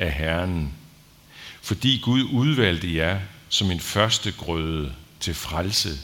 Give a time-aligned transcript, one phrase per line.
[0.00, 0.74] af Herren,
[1.62, 5.98] fordi Gud udvalgte jer som en første grøde til frelse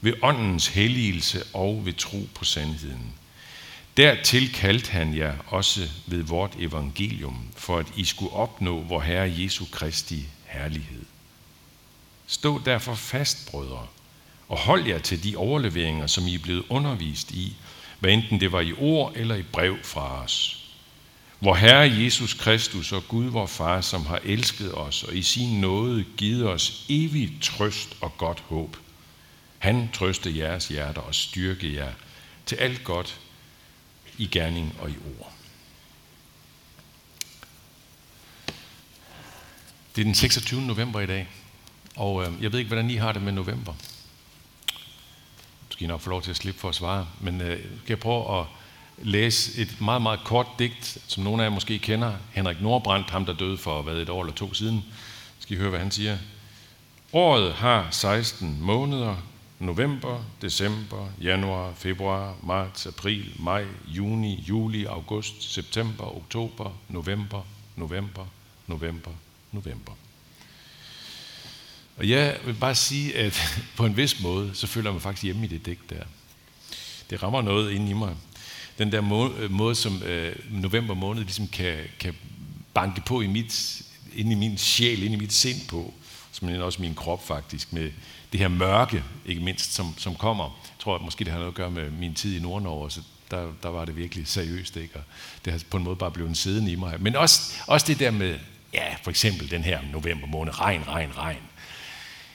[0.00, 3.14] ved åndens helligelse og ved tro på sandheden.
[3.96, 9.32] Dertil kaldte han jer også ved vort evangelium, for at I skulle opnå vor Herre
[9.38, 11.04] Jesu Kristi herlighed.
[12.26, 13.86] Stå derfor fast, brødre,
[14.48, 17.56] og hold jer til de overleveringer, som I er blevet undervist i,
[17.98, 20.61] hvad enten det var i ord eller i brev fra os.
[21.42, 25.60] Vor Herre Jesus Kristus og Gud, vor Far, som har elsket os og i sin
[25.60, 28.76] nåde givet os evig trøst og godt håb.
[29.58, 31.92] Han trøste jeres hjerter og styrke jer
[32.46, 33.20] til alt godt
[34.18, 35.32] i gerning og i ord.
[39.96, 40.62] Det er den 26.
[40.62, 41.28] november i dag,
[41.96, 43.72] og øh, jeg ved ikke, hvordan I har det med november.
[45.70, 47.88] Du skal I nok få lov til at slippe for at svare, men øh, kan
[47.88, 48.46] jeg prøve at
[48.98, 52.12] læse et meget, meget kort digt, som nogle af jer måske kender.
[52.32, 54.84] Henrik Nordbrandt, ham der døde for hvad, et år eller to siden.
[55.38, 56.18] Skal I høre, hvad han siger?
[57.12, 59.16] Året har 16 måneder,
[59.58, 67.42] november, december, januar, februar, marts, april, maj, juni, juli, august, september, oktober, november,
[67.76, 68.26] november,
[68.66, 69.10] november,
[69.52, 69.92] november.
[71.96, 73.42] Og jeg vil bare sige, at
[73.76, 76.04] på en vis måde, så føler man faktisk hjemme i det digt der.
[77.10, 78.16] Det rammer noget ind i mig.
[78.78, 82.14] Den der måde, øh, måde som øh, november måned ligesom kan, kan
[82.74, 83.82] banke på i mit,
[84.14, 85.94] ind i min sjæl, ind i mit sind på,
[86.32, 87.90] som også min krop faktisk, med
[88.32, 90.44] det her mørke, ikke mindst, som, som kommer.
[90.44, 93.00] Jeg tror, at måske det har noget at gøre med min tid i Nordnorge, så
[93.30, 94.96] der, der var det virkelig seriøst, ikke?
[94.96, 95.02] Og
[95.44, 96.96] det har på en måde bare blevet siden i mig.
[97.00, 98.38] Men også, også det der med,
[98.74, 101.38] ja, for eksempel den her november måned, regn, regn, regn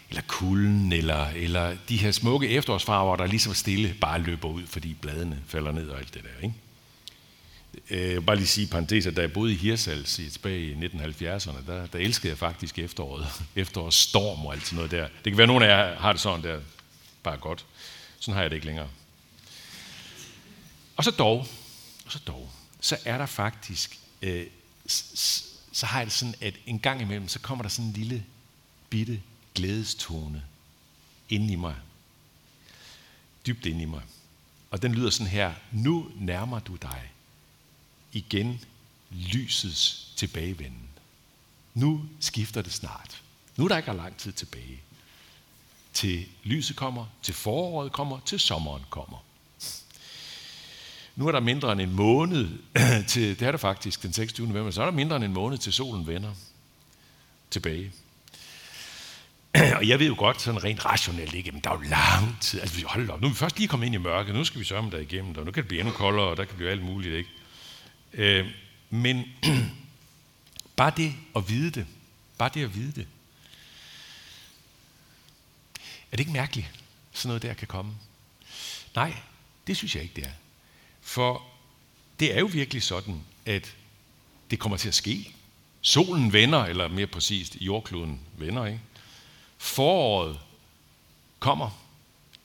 [0.09, 4.93] eller kulden, eller, eller de her smukke efterårsfarver, der ligesom stille bare løber ud, fordi
[4.93, 6.43] bladene falder ned og alt det der.
[6.43, 6.55] Ikke?
[7.89, 11.67] Jeg vil bare lige sige parentes, at da jeg boede i Hirsals tilbage i 1970'erne,
[11.67, 13.27] der, der elskede jeg faktisk efteråret.
[13.55, 15.07] Efterårsstorm og alt sådan noget der.
[15.07, 16.59] Det kan være, at nogle af jer har det sådan der,
[17.23, 17.65] bare godt.
[18.19, 18.87] Sådan har jeg det ikke længere.
[20.97, 21.47] Og så dog,
[22.05, 22.49] og så dog,
[22.81, 24.45] så er der faktisk, øh,
[25.71, 28.23] så har jeg det sådan, at en gang imellem, så kommer der sådan en lille
[28.89, 29.21] bitte
[29.57, 30.43] glædestone
[31.29, 31.75] inde i mig.
[33.47, 34.01] Dybt inde i mig.
[34.71, 35.53] Og den lyder sådan her.
[35.71, 37.11] Nu nærmer du dig
[38.11, 38.63] igen
[39.11, 40.89] lysets tilbagevenden.
[41.73, 43.21] Nu skifter det snart.
[43.57, 44.81] Nu er der ikke lang tid tilbage.
[45.93, 49.23] Til lyset kommer, til foråret kommer, til sommeren kommer.
[51.15, 52.49] Nu er der mindre end en måned
[53.07, 54.47] til, det er der faktisk den 26.
[54.47, 56.33] november, så er der mindre end en måned til solen vender
[57.51, 57.91] tilbage.
[59.77, 61.51] Og jeg ved jo godt, sådan rent rationelt, ikke?
[61.51, 62.61] Men der er jo lang tid.
[62.61, 64.65] Altså, hold op, nu er vi først lige kommet ind i mørket, nu skal vi
[64.65, 66.83] sørge der igennem, og nu kan det blive endnu koldere, og der kan blive alt
[66.83, 67.29] muligt, ikke?
[68.13, 68.47] Øh,
[68.89, 69.25] men
[70.77, 71.85] bare det at vide det,
[72.37, 73.07] bare det at vide det,
[76.11, 76.67] er det ikke mærkeligt,
[77.13, 77.93] sådan noget der kan komme?
[78.95, 79.13] Nej,
[79.67, 80.31] det synes jeg ikke, det er.
[81.01, 81.45] For
[82.19, 83.75] det er jo virkelig sådan, at
[84.51, 85.33] det kommer til at ske.
[85.81, 88.79] Solen vender, eller mere præcist, jordkloden vender, ikke?
[89.57, 90.39] Foråret
[91.39, 91.83] kommer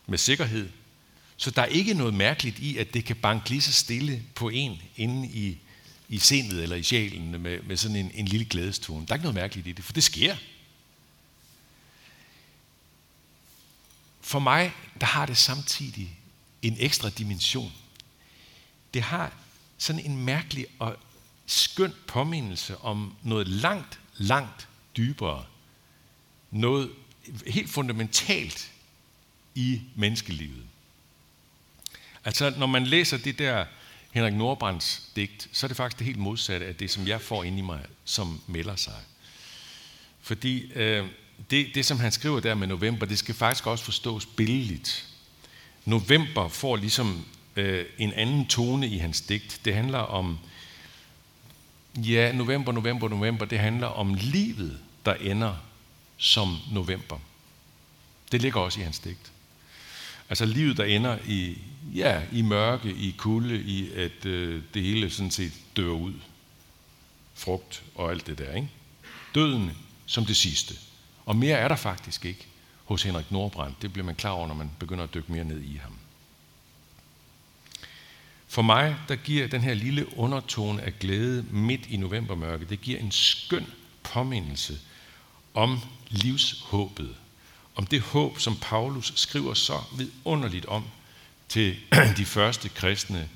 [0.07, 0.71] med sikkerhed,
[1.37, 4.49] så der er ikke noget mærkeligt i, at det kan banke lige så stille på
[4.49, 5.59] en inde i,
[6.09, 9.07] i sindet eller i sjælen med, med sådan en, en lille glædestone.
[9.07, 10.37] Der er ikke noget mærkeligt i det, for det sker.
[14.21, 16.19] For mig, der har det samtidig
[16.63, 17.73] en ekstra dimension.
[18.95, 19.33] Det har
[19.79, 20.97] sådan en mærkelig og
[21.47, 25.45] skøn påmindelse om noget langt, langt dybere.
[26.51, 26.91] Noget
[27.47, 28.71] helt fundamentalt
[29.55, 30.63] i menneskelivet.
[32.25, 33.65] Altså, når man læser det der
[34.11, 37.45] Henrik Nordbrands digt, så er det faktisk det helt modsatte af det, som jeg får
[37.45, 38.95] ind i mig, som melder sig.
[40.21, 41.07] Fordi øh,
[41.51, 45.09] det, det, som han skriver der med november, det skal faktisk også forstås billedligt.
[45.85, 49.61] November får ligesom øh, en anden tone i hans digt.
[49.65, 50.39] Det handler om,
[51.97, 55.57] ja, november, november, november, det handler om livet, der ender
[56.23, 57.19] som november.
[58.33, 59.33] Det ligger også i hans digt.
[60.29, 61.59] Altså livet, der ender i,
[61.95, 66.15] ja, i mørke, i kulde, i at øh, det hele sådan set dør ud.
[67.35, 68.69] Frugt og alt det der, ikke?
[69.35, 69.71] Døden
[70.07, 70.75] som det sidste.
[71.27, 72.47] Og mere er der faktisk ikke
[72.85, 73.83] hos Henrik Nordbrandt.
[73.83, 75.97] Det bliver man klar over, når man begynder at dykke mere ned i ham.
[78.49, 83.01] For mig, der giver den her lille undertone af glæde midt i novembermørket, det giver
[83.01, 83.67] en skøn
[84.03, 84.79] påmindelse
[85.55, 87.17] om livshåbet.
[87.75, 90.85] Om det håb, som Paulus skriver så vidunderligt om
[91.49, 91.77] til
[92.19, 93.29] de første kristne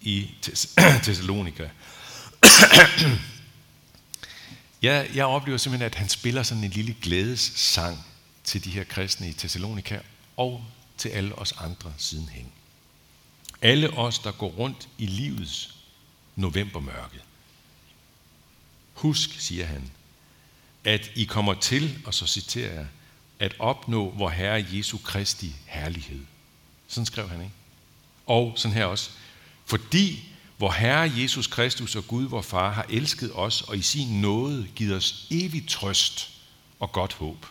[0.00, 0.30] i
[1.04, 1.68] Thessalonika.
[4.82, 8.06] jeg, jeg oplever simpelthen, at han spiller sådan en lille glædessang
[8.44, 9.98] til de her kristne i Thessalonika
[10.36, 10.64] og
[10.98, 12.52] til alle os andre sidenhen.
[13.62, 15.74] Alle os, der går rundt i livets
[16.36, 17.18] novembermørke.
[18.94, 19.90] Husk, siger han,
[20.84, 22.86] at I kommer til, og så citerer jeg,
[23.38, 26.20] at opnå vor Herre Jesu Kristi herlighed.
[26.88, 27.52] Sådan skrev han, ikke?
[28.26, 29.10] Og sådan her også.
[29.66, 30.24] Fordi
[30.56, 34.68] hvor Herre Jesus Kristus og Gud, vor Far, har elsket os og i sin nåde
[34.76, 36.30] givet os evig trøst
[36.78, 37.46] og godt håb.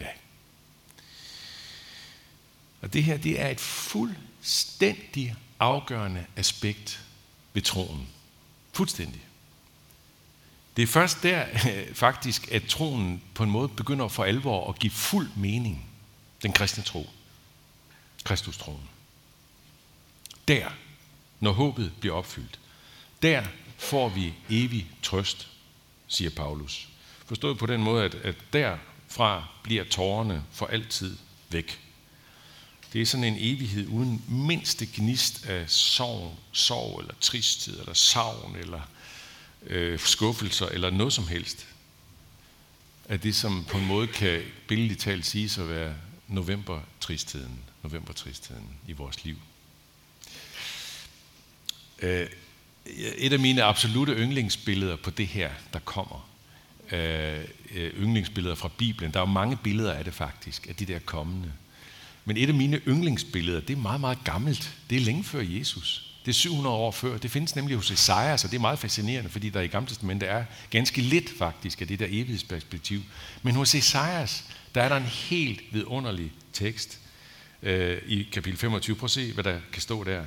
[0.00, 0.06] Ja.
[2.80, 7.04] Og det her, det er et fuldstændig afgørende aspekt
[7.52, 8.08] ved troen.
[8.72, 9.20] Fuldstændig.
[10.76, 11.46] Det er først der
[11.94, 15.86] faktisk, at troen på en måde begynder for alvor at give fuld mening.
[16.42, 17.10] Den kristne tro.
[18.24, 18.88] Kristus troen.
[20.48, 20.68] Der,
[21.40, 22.58] når håbet bliver opfyldt,
[23.22, 23.44] der
[23.78, 25.48] får vi evig trøst,
[26.08, 26.88] siger Paulus.
[27.26, 31.16] Forstået på den måde, at, at derfra bliver tårerne for altid
[31.50, 31.80] væk.
[32.92, 38.56] Det er sådan en evighed uden mindste gnist af sorg, sorg eller tristhed, eller savn,
[38.56, 38.80] eller
[39.66, 41.66] øh, skuffelser, eller noget som helst.
[43.08, 45.94] Af det, som på en måde kan billedligt talt siges at være
[46.28, 49.36] novembertristheden, novembertristheden i vores liv.
[52.02, 52.26] Øh,
[53.16, 56.28] et af mine absolute yndlingsbilleder på det her, der kommer,
[56.92, 57.44] øh,
[57.74, 61.52] yndlingsbilleder fra Bibelen, der er jo mange billeder af det faktisk, af de der kommende.
[62.24, 64.76] Men et af mine yndlingsbilleder, det er meget, meget gammelt.
[64.90, 66.11] Det er længe før Jesus.
[66.24, 67.18] Det er 700 år før.
[67.18, 70.30] Det findes nemlig hos Esajas, så det er meget fascinerende, fordi der i Gamle Testamentet
[70.30, 73.00] er ganske lidt faktisk af det der evighedsperspektiv.
[73.42, 76.98] Men hos Esajas, der er der en helt vidunderlig tekst
[77.62, 78.96] øh, i kapitel 25.
[78.96, 80.24] Prøv at se, hvad der kan stå der.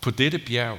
[0.00, 0.78] På dette bjerg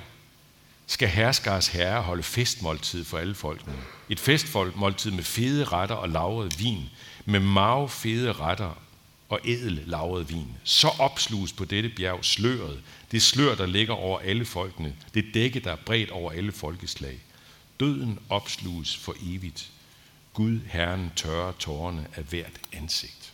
[0.88, 3.74] skal herskers herre holde festmåltid for alle folkene.
[4.10, 6.90] Et festmåltid med fede retter og lavret vin,
[7.26, 8.82] med mave fede retter
[9.30, 10.48] og ædel lavet vin.
[10.64, 15.60] Så opsluges på dette bjerg sløret, det slør, der ligger over alle folkene, det dække,
[15.60, 17.20] der er bredt over alle folkeslag.
[17.80, 19.72] Døden opsluges for evigt.
[20.34, 23.34] Gud, Herren, tørrer tårerne af hvert ansigt.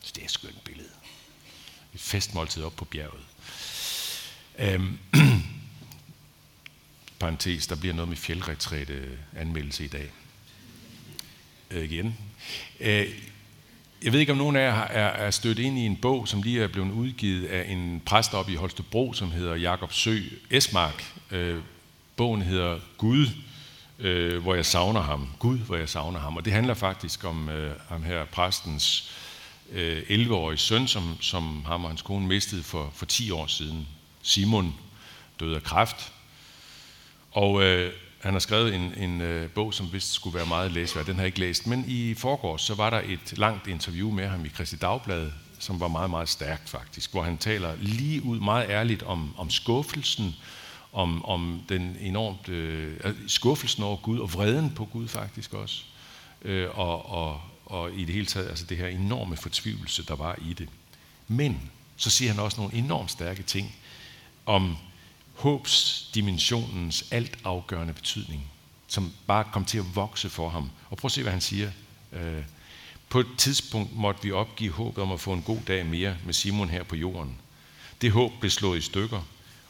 [0.00, 0.88] Så det er et skønt billede.
[1.94, 3.22] Et festmåltid op på bjerget.
[4.58, 4.98] Øhm,
[7.20, 10.10] parentes, der bliver noget med fjeldretræte anmeldelse i dag.
[11.70, 12.18] Øh, igen.
[12.80, 13.08] Øh,
[14.04, 16.42] jeg ved ikke, om nogen af jer er, er stødt ind i en bog, som
[16.42, 20.18] lige er blevet udgivet af en præst op i Holstebro, som hedder Jakob Sø
[20.50, 21.04] Esmark.
[21.30, 21.58] Øh,
[22.16, 23.26] bogen hedder Gud,
[23.98, 25.28] øh, hvor jeg savner ham.
[25.38, 26.36] Gud, hvor jeg savner ham.
[26.36, 29.10] Og det handler faktisk om øh, ham her præstens
[29.72, 33.88] øh, 11-årige søn, som, som ham og hans kone mistede for, for 10 år siden.
[34.22, 34.74] Simon
[35.40, 36.12] døde af kræft.
[37.32, 37.92] Og øh,
[38.24, 41.06] han har skrevet en, en øh, bog, som vist skulle være meget læsværd.
[41.06, 41.66] Den har jeg ikke læst.
[41.66, 45.80] Men i forgårs, så var der et langt interview med ham i Christi Dagblad, som
[45.80, 50.34] var meget, meget stærkt faktisk, hvor han taler lige ud meget ærligt om, om skuffelsen,
[50.92, 55.82] om, om den enormt øh, skuffelsen over Gud, og vreden på Gud faktisk også,
[56.42, 60.38] øh, og, og, og i det hele taget altså det her enorme fortvivlelse, der var
[60.48, 60.68] i det.
[61.28, 63.74] Men så siger han også nogle enormt stærke ting
[64.46, 64.76] om
[65.34, 68.50] håbsdimensionens altafgørende betydning,
[68.86, 70.70] som bare kom til at vokse for ham.
[70.90, 71.70] Og prøv at se, hvad han siger.
[72.12, 72.42] Øh,
[73.08, 76.34] på et tidspunkt måtte vi opgive håbet om at få en god dag mere med
[76.34, 77.36] Simon her på jorden.
[78.00, 79.20] Det håb blev slået i stykker,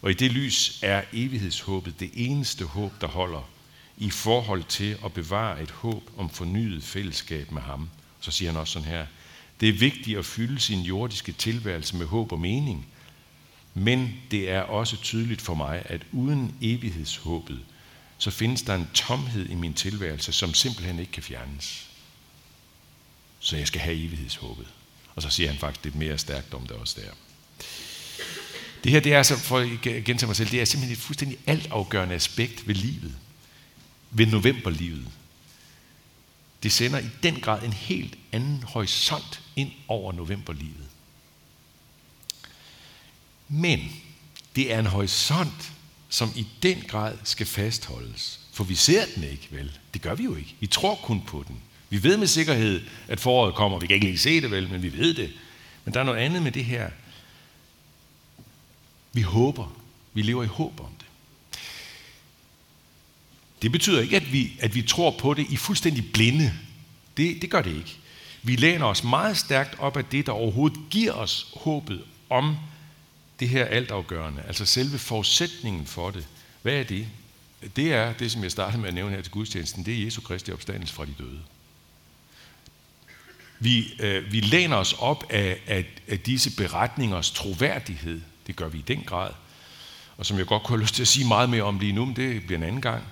[0.02, 3.48] og i det lys er evighedshåbet det eneste håb, der holder
[3.96, 7.90] i forhold til at bevare et håb om fornyet fællesskab med ham.
[8.20, 9.06] Så siger han også sådan her,
[9.60, 12.86] det er vigtigt at fylde sin jordiske tilværelse med håb og mening,
[13.74, 17.60] men det er også tydeligt for mig, at uden evighedshåbet,
[18.18, 21.86] så findes der en tomhed i min tilværelse, som simpelthen ikke kan fjernes.
[23.40, 24.66] Så jeg skal have evighedshåbet.
[25.16, 27.10] Og så siger han faktisk lidt mere stærkt om det også der.
[28.84, 31.38] Det her, det er altså, for at gentage mig selv, det er simpelthen et fuldstændig
[31.46, 33.14] altafgørende aspekt ved livet.
[34.10, 35.08] Ved novemberlivet.
[36.62, 40.88] Det sender i den grad en helt anden horisont ind over novemberlivet.
[43.48, 43.80] Men
[44.56, 45.72] det er en horisont,
[46.08, 48.40] som i den grad skal fastholdes.
[48.52, 49.78] For vi ser den ikke, vel?
[49.94, 50.54] Det gør vi jo ikke.
[50.60, 51.56] Vi tror kun på den.
[51.90, 53.78] Vi ved med sikkerhed, at foråret kommer.
[53.78, 55.32] Vi kan ikke lige se det, vel, men vi ved det.
[55.84, 56.90] Men der er noget andet med det her.
[59.12, 59.76] Vi håber.
[60.12, 61.06] Vi lever i håb om det.
[63.62, 66.52] Det betyder ikke, at vi, at vi tror på det i fuldstændig blinde.
[67.16, 67.96] Det, det gør det ikke.
[68.42, 72.56] Vi læner os meget stærkt op af det, der overhovedet giver os håbet om
[73.40, 76.26] det her altafgørende, altså selve forudsætningen for det,
[76.62, 77.08] hvad er det?
[77.76, 80.20] det er det, som jeg startede med at nævne her til gudstjenesten, det er Jesu
[80.20, 81.40] Kristi opstandelse fra de døde.
[83.58, 88.20] Vi, øh, vi læner os op af, af, af disse beretningers troværdighed.
[88.46, 89.30] Det gør vi i den grad.
[90.16, 92.04] Og som jeg godt kunne have lyst til at sige meget mere om lige nu,
[92.04, 93.04] men det bliver en anden gang.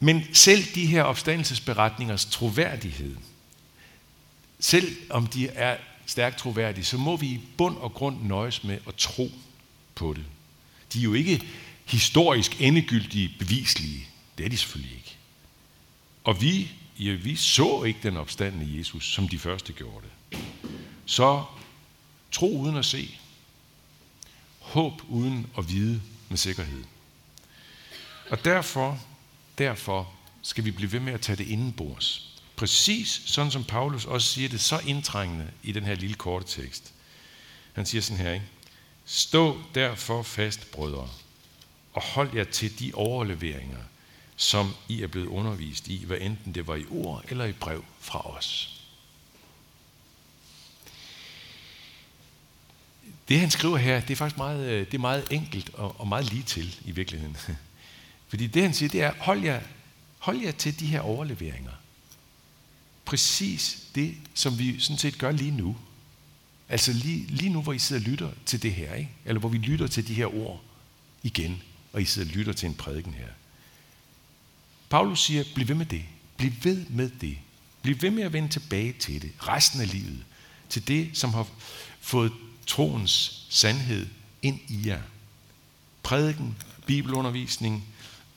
[0.00, 3.16] Men selv de her opstandelsesberetningers troværdighed,
[4.60, 8.78] selv om de er stærkt troværdige, så må vi i bund og grund nøjes med
[8.88, 9.30] at tro
[9.94, 10.24] på det.
[10.92, 11.42] De er jo ikke
[11.84, 14.08] historisk endegyldige bevislige.
[14.38, 15.16] Det er de selvfølgelig ikke.
[16.24, 20.40] Og vi, ja, vi så ikke den opstandende Jesus, som de første gjorde det.
[21.06, 21.44] Så
[22.32, 23.18] tro uden at se.
[24.58, 26.84] Håb uden at vide med sikkerhed.
[28.30, 29.00] Og derfor,
[29.58, 32.31] derfor skal vi blive ved med at tage det indenbords.
[32.62, 36.92] Præcis sådan som Paulus også siger det så indtrængende i den her lille korte tekst.
[37.72, 38.46] Han siger sådan her, ikke?
[39.04, 41.08] Stå derfor fast, brødre,
[41.92, 43.78] og hold jer til de overleveringer,
[44.36, 47.84] som I er blevet undervist i, hvad enten det var i ord eller i brev
[48.00, 48.80] fra os.
[53.28, 56.08] Det han skriver her, det er faktisk meget, øh, det er meget enkelt og, og
[56.08, 57.36] meget lige til i virkeligheden.
[58.28, 59.60] Fordi det han siger, det er, hold jer,
[60.18, 61.72] hold jer til de her overleveringer.
[63.12, 65.76] Præcis det, som vi sådan set gør lige nu.
[66.68, 69.10] Altså lige, lige nu, hvor I sidder og lytter til det her, ikke?
[69.24, 70.60] eller hvor vi lytter til de her ord
[71.22, 73.26] igen, og I sidder og lytter til en prædiken her.
[74.90, 76.04] Paulus siger, bliv ved med det.
[76.36, 77.38] Bliv ved med det.
[77.82, 80.24] Bliv ved med at vende tilbage til det resten af livet.
[80.68, 81.46] Til det, som har
[82.00, 82.32] fået
[82.66, 84.06] troens sandhed
[84.42, 85.02] ind i jer.
[86.02, 87.84] Prædiken, bibelundervisning,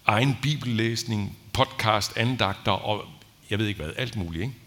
[0.06, 3.06] egen bibellæsning, podcast, andagter og
[3.50, 4.42] jeg ved ikke hvad, alt muligt.
[4.42, 4.65] Ikke?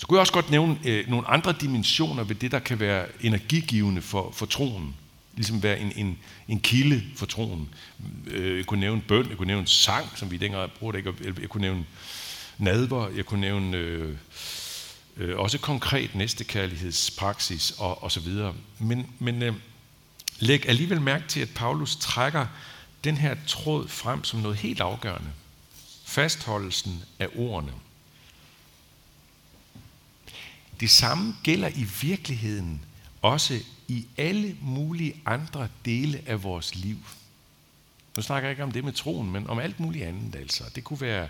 [0.00, 3.06] Så kunne jeg også godt nævne øh, nogle andre dimensioner ved det, der kan være
[3.20, 4.96] energigivende for, for troen.
[5.34, 7.68] Ligesom være en, en, en kilde for troen.
[8.26, 11.40] Øh, jeg kunne nævne bøn, jeg kunne nævne sang, som vi dengang brugte det ikke.
[11.40, 11.84] Jeg kunne nævne
[12.58, 14.16] nadver, jeg kunne nævne øh,
[15.16, 18.54] øh, også konkret næstekærlighedspraksis og, og så videre.
[18.78, 19.54] Men, men øh,
[20.38, 22.46] læg alligevel mærke til, at Paulus trækker
[23.04, 25.30] den her tråd frem som noget helt afgørende.
[26.04, 27.72] Fastholdelsen af ordene.
[30.80, 32.84] Det samme gælder i virkeligheden
[33.22, 36.96] også i alle mulige andre dele af vores liv.
[38.16, 40.64] Nu snakker jeg ikke om det med troen, men om alt muligt andet altså.
[40.74, 41.28] Det kunne være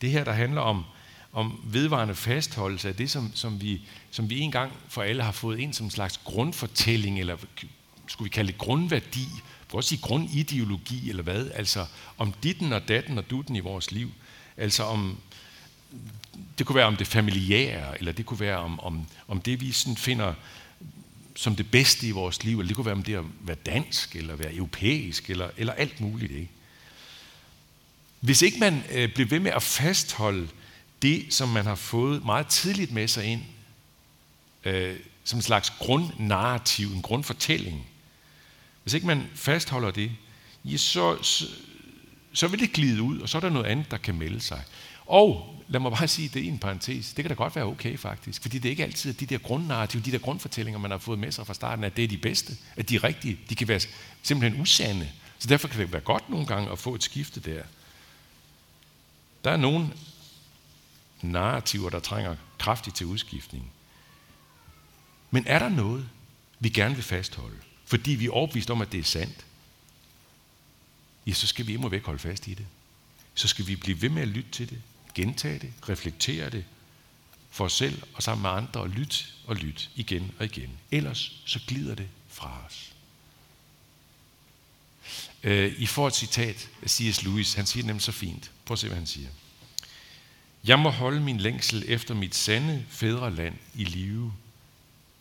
[0.00, 0.84] det her, der handler om,
[1.32, 3.80] om vedvarende fastholdelse af det, som, som, vi,
[4.10, 7.36] som vi en gang for alle har fået ind som en slags grundfortælling, eller
[8.06, 9.28] skulle vi kalde det grundværdi,
[9.72, 11.86] vi også sige grundideologi, eller hvad, altså
[12.18, 14.10] om ditten og datten og dutten i vores liv,
[14.56, 15.18] altså om,
[16.58, 19.72] det kunne være om det familiære, eller det kunne være om, om, om det, vi
[19.72, 20.34] sådan finder
[21.36, 24.16] som det bedste i vores liv, eller det kunne være om det at være dansk,
[24.16, 26.32] eller være europæisk, eller, eller alt muligt.
[26.32, 26.50] Ikke?
[28.20, 30.48] Hvis ikke man øh, bliver ved med at fastholde
[31.02, 33.42] det, som man har fået meget tidligt med sig ind,
[34.64, 37.86] øh, som en slags grundnarrativ, en grundfortælling,
[38.82, 40.10] hvis ikke man fastholder det,
[40.64, 41.46] ja, så, så,
[42.32, 44.62] så vil det glide ud, og så er der noget andet, der kan melde sig.
[45.10, 47.12] Og lad mig bare sige det i en parentes.
[47.12, 49.38] Det kan da godt være okay faktisk, fordi det er ikke altid at de der
[49.38, 52.16] grundnarrativ, de der grundfortællinger, man har fået med sig fra starten, at det er de
[52.16, 53.38] bedste, at de er rigtige.
[53.48, 53.80] De kan være
[54.22, 55.10] simpelthen usande.
[55.38, 57.62] Så derfor kan det være godt nogle gange at få et skifte der.
[59.44, 59.90] Der er nogle
[61.22, 63.72] narrativer, der trænger kraftigt til udskiftning.
[65.30, 66.08] Men er der noget,
[66.58, 69.46] vi gerne vil fastholde, fordi vi er overbevist om, at det er sandt,
[71.26, 72.66] ja, så skal vi imod væk holde fast i det.
[73.34, 74.82] Så skal vi blive ved med at lytte til det,
[75.14, 76.64] gentage det, reflektere det
[77.50, 80.70] for os selv og sammen med andre og lytte og lytte igen og igen.
[80.90, 82.92] Ellers så glider det fra os.
[85.42, 87.22] Øh, I får et citat af C.S.
[87.22, 87.54] Lewis.
[87.54, 88.50] Han siger det nemlig så fint.
[88.64, 89.28] Prøv at se, hvad han siger.
[90.64, 94.32] Jeg må holde min længsel efter mit sande fædreland i live,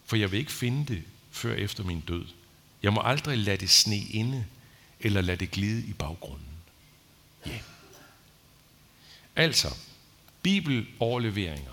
[0.05, 2.25] for jeg vil ikke finde det før efter min død.
[2.84, 4.46] Jeg må aldrig lade det sne inde,
[5.00, 6.46] eller lade det glide i baggrunden.
[7.46, 7.51] Ja.
[7.51, 7.62] Yeah.
[9.39, 9.75] Altså,
[10.41, 11.72] bibeloverleveringer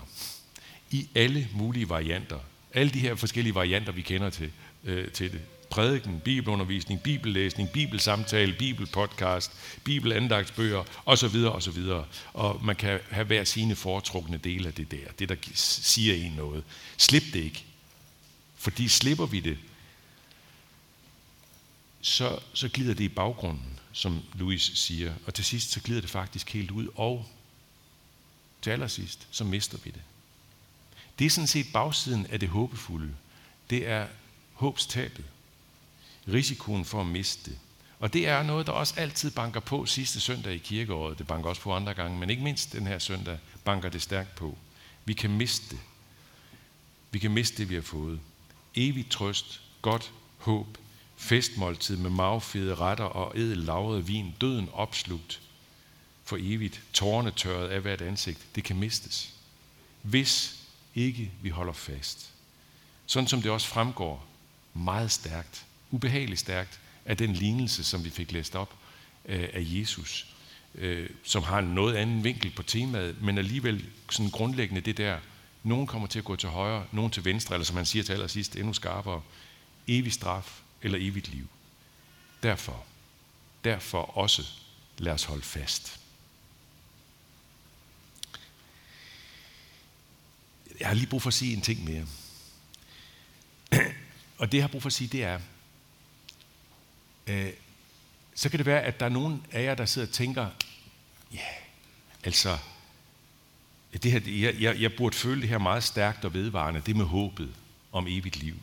[0.91, 2.39] i alle mulige varianter.
[2.73, 4.51] Alle de her forskellige varianter, vi kender til,
[4.83, 5.41] øh, til det.
[5.69, 9.51] Prædiken, bibelundervisning, bibellæsning, bibelsamtale, bibelpodcast,
[9.83, 11.35] bibelandagsbøger osv.
[11.45, 11.83] osv.
[12.33, 15.11] Og man kan have hver sine foretrukne dele af det der.
[15.19, 16.63] Det, der siger en noget.
[16.97, 17.63] Slip det ikke.
[18.55, 19.57] Fordi slipper vi det,
[22.01, 25.13] så, så glider det i baggrunden, som Louis siger.
[25.25, 26.87] Og til sidst, så glider det faktisk helt ud.
[26.95, 27.25] Og
[28.61, 30.01] til allersidst, så mister vi det.
[31.19, 33.13] Det er sådan set bagsiden af det håbefulde.
[33.69, 34.07] Det er
[34.53, 35.25] håbstabet.
[36.27, 37.59] Risikoen for at miste det.
[37.99, 41.17] Og det er noget, der også altid banker på sidste søndag i kirkeåret.
[41.17, 44.35] Det banker også på andre gange, men ikke mindst den her søndag banker det stærkt
[44.35, 44.57] på.
[45.05, 45.79] Vi kan miste det.
[47.11, 48.19] Vi kan miste det, vi har fået.
[48.75, 50.77] Evig trøst, godt håb,
[51.17, 55.41] festmåltid med magfede retter og edel lavret vin, døden opslugt
[56.27, 59.33] for evigt, tårerne tørret af hvert ansigt, det kan mistes.
[60.01, 60.55] Hvis
[60.95, 62.29] ikke vi holder fast.
[63.05, 64.27] Sådan som det også fremgår
[64.73, 68.73] meget stærkt, ubehageligt stærkt, af den lignelse, som vi fik læst op
[69.25, 70.27] øh, af Jesus,
[70.75, 75.19] øh, som har en noget anden vinkel på temaet, men alligevel sådan grundlæggende det der,
[75.63, 78.13] nogen kommer til at gå til højre, nogen til venstre, eller som man siger til
[78.13, 79.21] allersidst, endnu skarpere,
[79.87, 81.47] evig straf eller evigt liv.
[82.43, 82.85] Derfor,
[83.63, 84.43] derfor også
[84.97, 85.99] lad os holde fast.
[90.79, 92.05] Jeg har lige brug for at sige en ting mere.
[94.37, 95.39] Og det, jeg har brug for at sige, det er,
[97.27, 97.49] øh,
[98.35, 100.49] så kan det være, at der er nogen af jer, der sidder og tænker,
[101.33, 101.63] ja, yeah,
[102.23, 102.57] altså,
[104.03, 107.05] det her, jeg, jeg, jeg burde føle det her meget stærkt og vedvarende, det med
[107.05, 107.55] håbet
[107.91, 108.55] om evigt liv.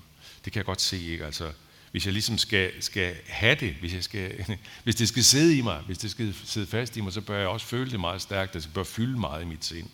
[0.45, 1.27] Det kan jeg godt se, ikke?
[1.27, 1.53] Altså,
[1.91, 4.47] hvis jeg ligesom skal, skal have det, hvis, jeg skal,
[4.85, 7.39] hvis det skal sidde i mig, hvis det skal sidde fast i mig, så bør
[7.39, 9.89] jeg også føle det meget stærkt, det bør fylde meget i mit sind.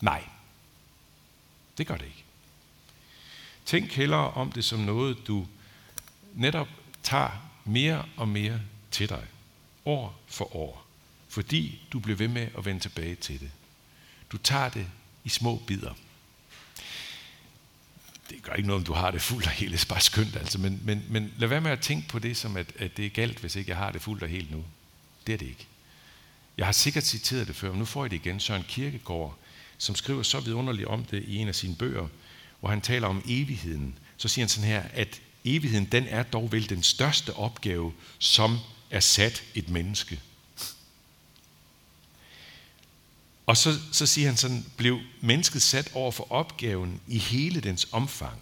[0.00, 0.22] Nej,
[1.80, 2.24] det gør det ikke.
[3.66, 5.46] Tænk hellere om det som noget, du
[6.34, 6.68] netop
[7.02, 7.30] tager
[7.64, 8.60] mere og mere
[8.90, 9.26] til dig,
[9.84, 10.86] år for år,
[11.28, 13.50] fordi du bliver ved med at vende tilbage til det.
[14.32, 14.86] Du tager det
[15.24, 15.94] i små bidder.
[18.30, 19.72] Det gør ikke noget, om du har det fuldt og helt.
[19.72, 20.58] Det er bare skønt, altså.
[20.58, 23.10] Men, men, men lad være med at tænke på det, som at, at det er
[23.10, 24.64] galt, hvis ikke jeg har det fuldt og helt nu.
[25.26, 25.66] Det er det ikke.
[26.58, 28.40] Jeg har sikkert citeret det før, men nu får jeg det igen.
[28.40, 29.38] Søren Kirkegaard
[29.80, 32.08] som skriver så vidunderligt om det i en af sine bøger,
[32.60, 33.98] hvor han taler om evigheden.
[34.16, 38.58] Så siger han sådan her, at evigheden, den er dog vel den største opgave, som
[38.90, 40.20] er sat et menneske.
[43.46, 47.88] Og så, så siger han sådan, blev mennesket sat over for opgaven i hele dens
[47.92, 48.38] omfang.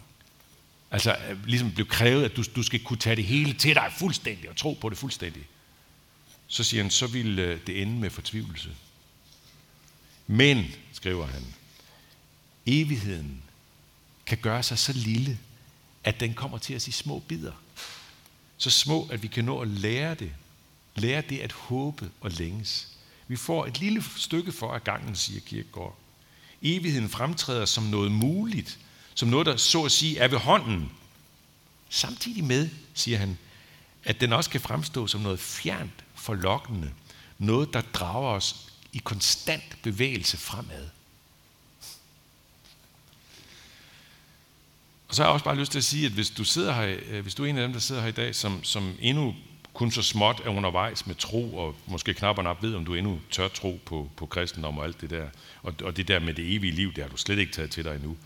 [0.91, 3.93] Altså øh, ligesom blev krævet, at du, du skal kunne tage det hele til dig
[3.99, 5.43] fuldstændig og tro på det fuldstændig.
[6.47, 8.69] Så siger han, så vil øh, det ende med fortvivlelse.
[10.31, 11.45] Men, skriver han,
[12.65, 13.41] evigheden
[14.25, 15.39] kan gøre sig så lille,
[16.03, 17.51] at den kommer til os i små bidder.
[18.57, 20.31] Så små, at vi kan nå at lære det.
[20.95, 22.87] Lære det at håbe og længes.
[23.27, 25.97] Vi får et lille stykke for af gangen, siger Kirkegaard.
[26.61, 28.79] Evigheden fremtræder som noget muligt,
[29.15, 30.91] som noget, der så at sige er ved hånden.
[31.89, 33.37] Samtidig med, siger han,
[34.03, 36.91] at den også kan fremstå som noget fjernt, forlokkende,
[37.37, 40.89] noget, der drager os i konstant bevægelse fremad.
[45.07, 46.97] Og så har jeg også bare lyst til at sige, at hvis du, sidder her,
[47.09, 49.35] øh, hvis du er en af dem, der sidder her i dag, som, som endnu
[49.73, 52.93] kun så småt er undervejs med tro, og måske knap og nap ved, om du
[52.93, 55.27] endnu tør tro på, på kristendom og alt det der,
[55.63, 57.83] og, og det der med det evige liv, det har du slet ikke taget til
[57.83, 58.17] dig endnu,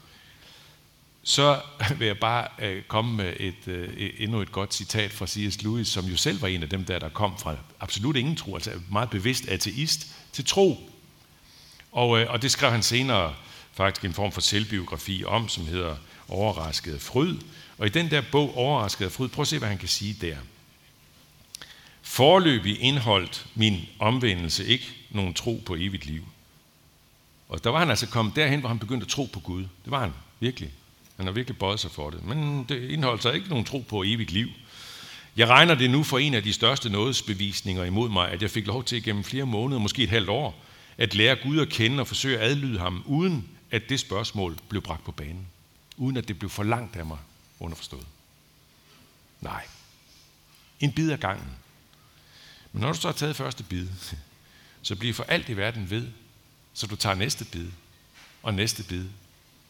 [1.23, 1.61] så
[1.99, 5.63] vil jeg bare øh, komme med et, øh, e-, endnu et godt citat fra C.S.
[5.63, 8.55] Lewis, som jo selv var en af dem der, der kom fra absolut ingen tro,
[8.55, 10.89] altså meget bevidst ateist, til tro.
[11.91, 13.33] Og, øh, og det skrev han senere
[13.73, 15.95] faktisk en form for selvbiografi om, som hedder
[16.27, 17.37] Overrasket fryd.
[17.77, 20.37] Og i den der bog, Overrasket fryd, prøv at se, hvad han kan sige der.
[22.01, 26.23] Forløbig indholdt min omvendelse ikke nogen tro på evigt liv.
[27.49, 29.61] Og der var han altså kommet derhen, hvor han begyndte at tro på Gud.
[29.61, 30.71] Det var han virkelig.
[31.17, 32.25] Han har virkelig bøjet sig for det.
[32.25, 34.47] Men det indeholdt sig ikke nogen tro på evigt liv.
[35.35, 38.67] Jeg regner det nu for en af de største nådesbevisninger imod mig, at jeg fik
[38.67, 40.63] lov til gennem flere måneder, måske et halvt år,
[40.97, 44.81] at lære Gud at kende og forsøge at adlyde ham, uden at det spørgsmål blev
[44.81, 45.47] bragt på banen.
[45.97, 47.17] Uden at det blev for langt af mig
[47.59, 48.05] underforstået.
[49.41, 49.65] Nej.
[50.79, 51.47] En bid af gangen.
[52.71, 53.87] Men når du så har taget første bid,
[54.81, 56.07] så bliver for alt i verden ved,
[56.73, 57.67] så du tager næste bid
[58.43, 59.05] og næste bid,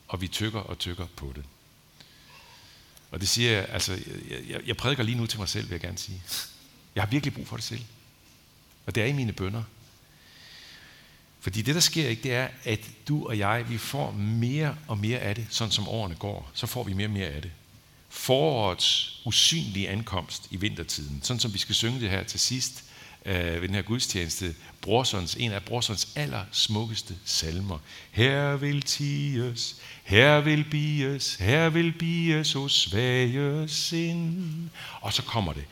[0.08, 1.44] og vi tykker og tykker på det.
[3.14, 3.94] Og det siger jeg, altså,
[4.30, 6.22] jeg, jeg, jeg prædiker lige nu til mig selv, vil jeg gerne sige.
[6.96, 7.82] Jeg har virkelig brug for det selv.
[8.86, 9.64] Og det er i mine bønder.
[11.40, 14.98] Fordi det, der sker ikke, det er, at du og jeg, vi får mere og
[14.98, 16.52] mere af det, sådan som årene går.
[16.54, 17.52] Så får vi mere og mere af det.
[18.10, 22.84] Forårets usynlige ankomst i vintertiden, sådan som vi skal synge det her til sidst
[23.26, 27.80] øh, ved den her gudstjeneste, Brorsons, en af Brorsons allersmukkeste salmer.
[28.12, 34.70] Her vil tiges, her vil bies, her vil bies hos svage sind.
[35.02, 35.66] Og så kommer det.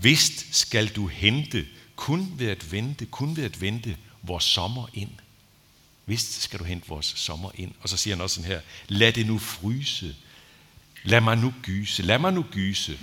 [0.00, 5.10] Vist skal du hente, kun ved at vente, kun ved at vente, vores sommer ind.
[6.06, 7.72] Vist skal du hente vores sommer ind.
[7.80, 10.16] Og så siger han også sådan her, lad det nu fryse.
[11.04, 12.02] Lad mig nu gyse.
[12.02, 12.98] Lad mig nu gyse.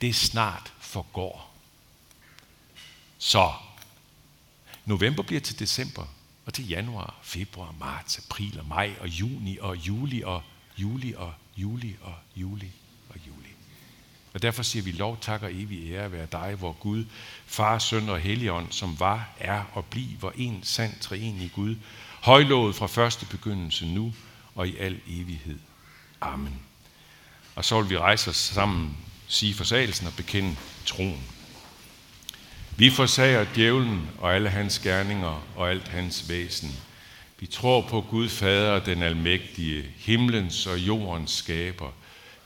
[0.00, 1.47] Det snart forgår.
[3.18, 3.52] Så
[4.84, 6.06] november bliver til december,
[6.46, 10.42] og til januar, februar, marts, april og maj og juni og juli og
[10.78, 12.72] juli og juli og juli
[13.08, 13.48] og juli.
[14.34, 17.04] Og derfor siger vi lov, tak og evig ære være dig, hvor Gud,
[17.46, 21.76] Far, Søn og Helligånd, som var, er og bliver en sand treenig Gud,
[22.20, 24.14] højlovet fra første begyndelse nu
[24.54, 25.58] og i al evighed.
[26.20, 26.60] Amen.
[27.54, 31.37] Og så vil vi rejse os sammen, sige forsagelsen og bekende troen.
[32.78, 36.76] Vi forsager djævlen og alle hans gerninger og alt hans væsen.
[37.40, 41.90] Vi tror på Gud Fader, den almægtige, himlens og jordens skaber.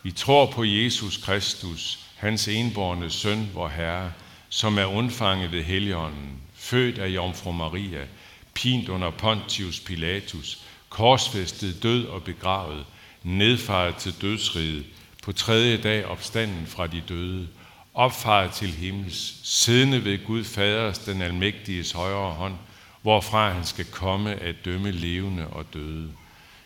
[0.03, 4.12] Vi tror på Jesus Kristus, hans enborne søn, vor Herre,
[4.49, 8.07] som er undfanget ved Helligånden, født af Jomfru Maria,
[8.55, 12.85] pint under Pontius Pilatus, korsfæstet, død og begravet,
[13.23, 14.85] nedfaret til dødsriget,
[15.23, 17.49] på tredje dag opstanden fra de døde,
[17.94, 22.55] opfaret til himmels, siddende ved Gud Faders, den almægtiges højre hånd,
[23.02, 26.12] hvorfra han skal komme at dømme levende og døde.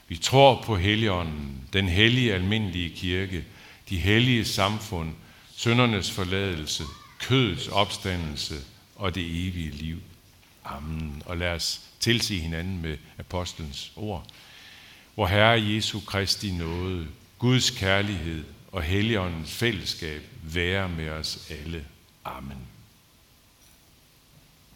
[0.09, 3.45] Vi tror på Helligånden, den hellige almindelige kirke,
[3.89, 5.13] de hellige samfund,
[5.57, 6.85] søndernes forladelse,
[7.19, 8.55] kødets opstandelse
[8.97, 9.99] og det evige liv.
[10.65, 11.23] Amen.
[11.27, 14.27] Og lad os tilsige hinanden med apostlens ord.
[15.15, 17.07] Hvor Herre Jesu Kristi nåde,
[17.39, 20.23] Guds kærlighed og Helligåndens fællesskab
[20.55, 21.85] være med os alle.
[22.25, 22.76] Amen.